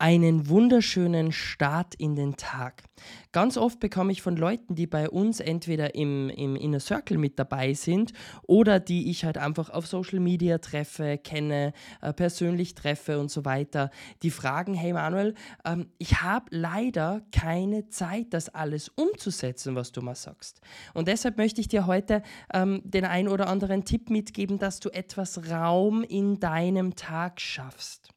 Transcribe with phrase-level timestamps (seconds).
[0.00, 2.84] einen wunderschönen Start in den Tag.
[3.32, 7.38] Ganz oft bekomme ich von Leuten, die bei uns entweder im, im Inner Circle mit
[7.38, 13.20] dabei sind oder die ich halt einfach auf Social Media treffe, kenne, äh, persönlich treffe
[13.20, 13.90] und so weiter,
[14.22, 15.34] die fragen, hey Manuel,
[15.66, 20.62] ähm, ich habe leider keine Zeit, das alles umzusetzen, was du mal sagst.
[20.94, 22.22] Und deshalb möchte ich dir heute
[22.54, 28.08] ähm, den ein oder anderen Tipp mitgeben, dass du etwas Raum in deinem Tag schaffst.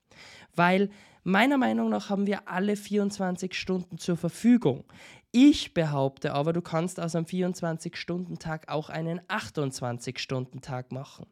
[0.56, 0.90] Weil
[1.24, 4.84] Meiner Meinung nach haben wir alle 24 Stunden zur Verfügung.
[5.32, 11.26] Ich behaupte aber, du kannst aus einem 24-Stunden-Tag auch einen 28-Stunden-Tag machen.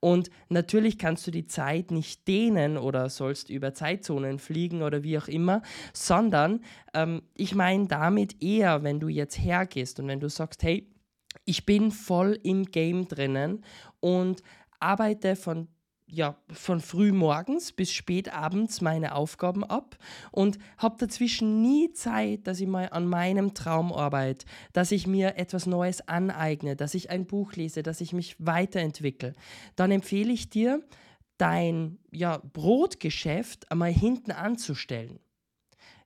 [0.00, 5.16] Und natürlich kannst du die Zeit nicht dehnen oder sollst über Zeitzonen fliegen oder wie
[5.16, 6.60] auch immer, sondern
[6.92, 10.90] ähm, ich meine damit eher, wenn du jetzt hergehst und wenn du sagst, hey,
[11.44, 13.64] ich bin voll im Game drinnen
[14.00, 14.42] und
[14.80, 15.68] arbeite von
[16.08, 19.96] ja, von früh morgens bis spät abends meine Aufgaben ab
[20.30, 25.36] und habe dazwischen nie Zeit, dass ich mal an meinem Traum arbeite, dass ich mir
[25.36, 29.32] etwas Neues aneigne, dass ich ein Buch lese, dass ich mich weiterentwickle.
[29.74, 30.80] Dann empfehle ich dir,
[31.38, 35.18] dein ja, Brotgeschäft einmal hinten anzustellen.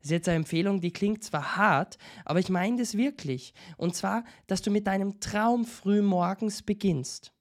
[0.00, 3.52] Das ist jetzt eine Empfehlung, die klingt zwar hart, aber ich meine das wirklich.
[3.76, 7.32] Und zwar, dass du mit deinem Traum früh morgens beginnst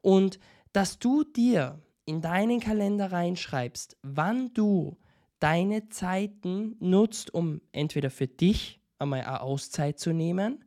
[0.00, 0.40] und
[0.72, 4.96] dass du dir in deinen Kalender reinschreibst, wann du
[5.40, 10.64] deine Zeiten nutzt, um entweder für dich einmal eine Auszeit zu nehmen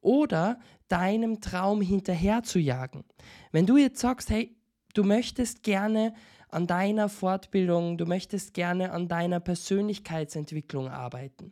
[0.00, 3.04] oder deinem Traum hinterher zu jagen.
[3.50, 4.56] Wenn du jetzt sagst, hey,
[4.94, 6.14] du möchtest gerne
[6.48, 11.50] an deiner Fortbildung, du möchtest gerne an deiner Persönlichkeitsentwicklung arbeiten,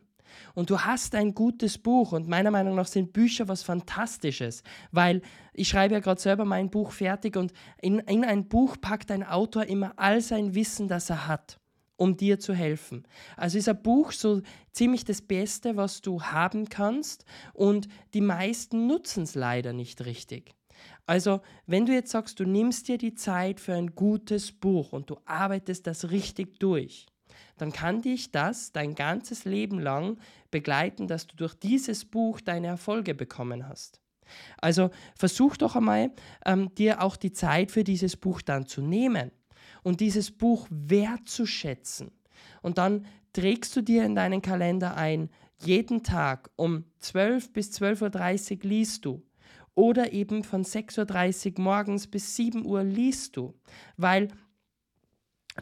[0.55, 5.21] und du hast ein gutes Buch und meiner Meinung nach sind Bücher was Fantastisches, weil
[5.53, 9.23] ich schreibe ja gerade selber mein Buch fertig und in, in ein Buch packt ein
[9.23, 11.59] Autor immer all sein Wissen, das er hat
[11.95, 13.03] um dir zu helfen.
[13.37, 18.87] Also ist ein Buch so ziemlich das Beste, was du haben kannst und die meisten
[18.87, 20.53] nutzen es leider nicht richtig.
[21.05, 25.09] Also, wenn du jetzt sagst, du nimmst dir die Zeit für ein gutes Buch und
[25.09, 27.07] du arbeitest das richtig durch,
[27.57, 30.17] dann kann dich das dein ganzes Leben lang
[30.51, 33.99] begleiten, dass du durch dieses Buch deine Erfolge bekommen hast.
[34.59, 36.11] Also versuch doch einmal,
[36.45, 39.31] ähm, dir auch die Zeit für dieses Buch dann zu nehmen
[39.83, 42.11] und dieses Buch wertzuschätzen.
[42.61, 45.29] Und dann trägst du dir in deinen Kalender ein,
[45.63, 49.23] jeden Tag um 12 bis 12.30 Uhr liest du.
[49.75, 53.53] Oder eben von 6.30 Uhr morgens bis 7 Uhr liest du.
[53.97, 54.27] Weil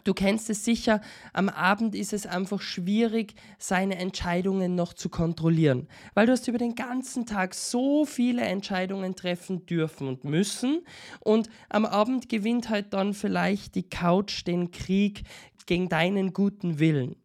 [0.03, 1.01] Du kennst es sicher,
[1.33, 6.57] am Abend ist es einfach schwierig, seine Entscheidungen noch zu kontrollieren, weil du hast über
[6.57, 10.81] den ganzen Tag so viele Entscheidungen treffen dürfen und müssen
[11.19, 15.23] und am Abend gewinnt halt dann vielleicht die Couch den Krieg
[15.65, 17.15] gegen deinen guten Willen.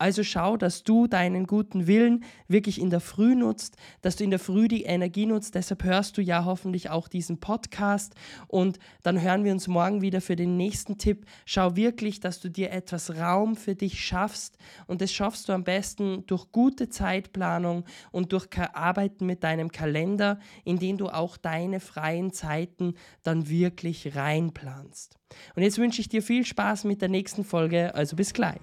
[0.00, 4.30] Also schau, dass du deinen guten Willen wirklich in der Früh nutzt, dass du in
[4.30, 5.54] der Früh die Energie nutzt.
[5.54, 8.14] Deshalb hörst du ja hoffentlich auch diesen Podcast
[8.48, 11.26] und dann hören wir uns morgen wieder für den nächsten Tipp.
[11.44, 14.56] Schau wirklich, dass du dir etwas Raum für dich schaffst
[14.86, 20.38] und das schaffst du am besten durch gute Zeitplanung und durch Arbeiten mit deinem Kalender,
[20.64, 25.18] in den du auch deine freien Zeiten dann wirklich reinplanst.
[25.54, 28.62] Und jetzt wünsche ich dir viel Spaß mit der nächsten Folge, also bis gleich.